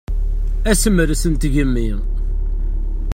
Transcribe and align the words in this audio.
Asemres 0.69 1.23
n 1.27 1.33
tgemmi. 1.35 1.89